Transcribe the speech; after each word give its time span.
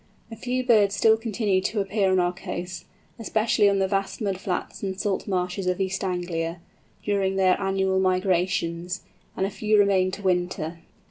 A 0.31 0.35
few 0.35 0.65
birds 0.65 0.95
still 0.95 1.15
continue 1.15 1.61
to 1.61 1.79
appear 1.79 2.09
on 2.11 2.19
our 2.19 2.33
coasts, 2.33 2.85
especially 3.19 3.69
on 3.69 3.77
the 3.77 3.87
vast 3.87 4.19
mud 4.19 4.39
flats 4.39 4.81
and 4.81 4.99
salt 4.99 5.27
marshes 5.27 5.67
of 5.67 5.79
East 5.79 6.03
Anglia, 6.03 6.59
during 7.03 7.35
their 7.35 7.61
annual 7.61 7.99
migrations, 7.99 9.03
and 9.37 9.45
a 9.45 9.51
few 9.51 9.77
remain 9.77 10.09
to 10.09 10.23
winter. 10.23 10.79